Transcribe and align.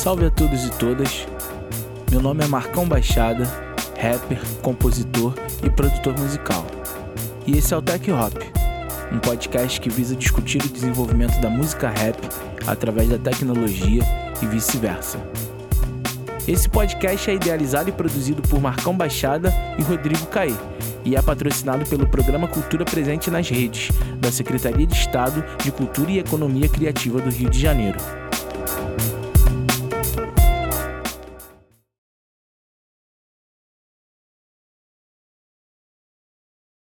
Salve 0.00 0.24
a 0.24 0.30
todos 0.30 0.64
e 0.64 0.70
todas. 0.78 1.26
Meu 2.10 2.22
nome 2.22 2.42
é 2.42 2.46
Marcão 2.48 2.88
Baixada, 2.88 3.44
rapper, 4.00 4.40
compositor 4.62 5.34
e 5.62 5.68
produtor 5.68 6.18
musical. 6.18 6.64
E 7.46 7.58
esse 7.58 7.74
é 7.74 7.76
o 7.76 7.82
Tech 7.82 8.10
Hop, 8.10 8.32
um 9.12 9.18
podcast 9.18 9.78
que 9.78 9.90
visa 9.90 10.16
discutir 10.16 10.64
o 10.64 10.68
desenvolvimento 10.70 11.38
da 11.42 11.50
música 11.50 11.90
rap 11.90 12.16
através 12.66 13.10
da 13.10 13.18
tecnologia 13.18 14.02
e 14.40 14.46
vice-versa. 14.46 15.18
Esse 16.48 16.66
podcast 16.66 17.30
é 17.30 17.34
idealizado 17.34 17.90
e 17.90 17.92
produzido 17.92 18.40
por 18.40 18.58
Marcão 18.58 18.96
Baixada 18.96 19.52
e 19.78 19.82
Rodrigo 19.82 20.24
Caê 20.28 20.54
e 21.04 21.14
é 21.14 21.20
patrocinado 21.20 21.84
pelo 21.84 22.08
Programa 22.08 22.48
Cultura 22.48 22.86
Presente 22.86 23.30
nas 23.30 23.50
Redes, 23.50 23.90
da 24.18 24.32
Secretaria 24.32 24.86
de 24.86 24.94
Estado 24.94 25.44
de 25.62 25.70
Cultura 25.70 26.10
e 26.10 26.20
Economia 26.20 26.70
Criativa 26.70 27.20
do 27.20 27.28
Rio 27.28 27.50
de 27.50 27.60
Janeiro. 27.60 27.98